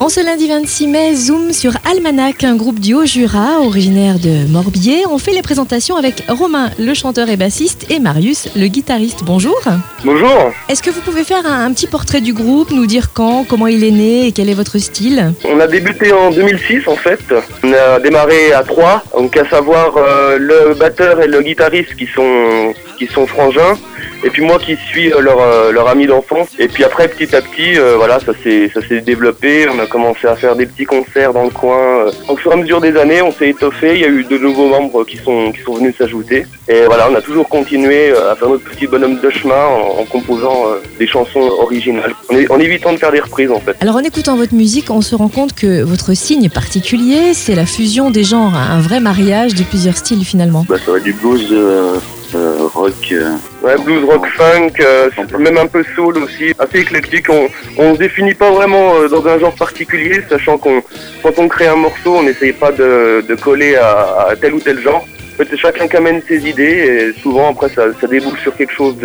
[0.00, 5.04] En ce lundi 26 mai, zoom sur Almanac, un groupe du Haut-Jura, originaire de Morbier.
[5.08, 9.20] On fait les présentations avec Romain, le chanteur et bassiste, et Marius, le guitariste.
[9.24, 9.60] Bonjour.
[10.04, 10.52] Bonjour.
[10.68, 13.68] Est-ce que vous pouvez faire un, un petit portrait du groupe, nous dire quand, comment
[13.68, 15.32] il est né et quel est votre style?
[15.44, 17.20] On a débuté en 2006 en fait.
[17.62, 22.08] On a démarré à trois, donc à savoir euh, le batteur et le guitariste qui
[22.12, 23.76] sont qui sont frangins,
[24.24, 26.48] et puis moi qui suis euh, leur euh, leur ami d'enfance.
[26.58, 29.66] Et puis après petit à petit, euh, voilà, ça s'est ça s'est développé.
[29.68, 32.06] On a commencé à faire des petits concerts dans le coin.
[32.28, 33.94] Au fur et à mesure des années, on s'est étoffé.
[33.94, 36.46] Il y a eu de nouveaux membres qui sont qui sont venus s'ajouter.
[36.68, 40.04] Et voilà, on a toujours continué à faire notre petit bonhomme de chemin en, en
[40.04, 40.64] composant
[40.98, 43.76] des chansons originales, en, évitant de faire des reprises en fait.
[43.80, 47.66] Alors en écoutant votre musique, on se rend compte que votre signe particulier, c'est la
[47.66, 50.64] fusion des genres, un vrai mariage de plusieurs styles finalement.
[50.68, 51.96] Bah, ça va du blues, euh,
[52.64, 52.92] rock.
[53.12, 53.30] euh,
[53.62, 57.26] Ouais, blues, rock, funk, euh, même un peu soul aussi, assez éclectique.
[57.30, 57.48] On,
[57.78, 60.82] on se définit pas vraiment euh, dans un genre particulier, sachant qu'on,
[61.22, 64.60] quand on crée un morceau, on n'essaye pas de, de coller à, à tel ou
[64.60, 65.06] tel genre.
[65.56, 68.96] Chacun qui amène ses idées et souvent après ça, ça débouche sur quelque chose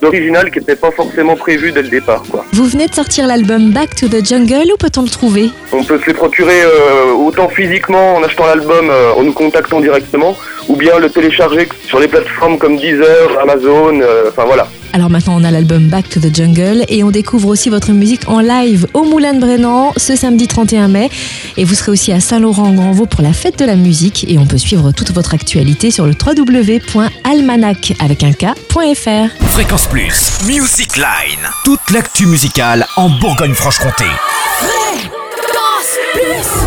[0.00, 2.22] d'original qui n'était pas forcément prévu dès le départ.
[2.30, 2.44] Quoi.
[2.52, 5.50] Vous venez de sortir l'album Back to the Jungle, où peut-on le trouver?
[5.72, 9.80] On peut se les procurer euh, autant physiquement en achetant l'album, euh, en nous contactant
[9.80, 10.36] directement,
[10.68, 14.68] ou bien le télécharger sur les plateformes comme Deezer, Amazon, euh, enfin voilà.
[14.96, 18.26] Alors maintenant on a l'album Back to the Jungle et on découvre aussi votre musique
[18.30, 21.10] en live au Moulin de Brennan ce samedi 31 mai.
[21.58, 24.56] Et vous serez aussi à Saint-Laurent-en-Grandvaux pour la fête de la musique et on peut
[24.56, 29.44] suivre toute votre actualité sur le www.almanac avec un K.fr.
[29.50, 30.30] Fréquence Plus.
[30.46, 31.46] Music Line.
[31.62, 34.06] Toute l'actu musicale en Bourgogne-Franche-Comté.
[34.60, 36.65] Fréquence plus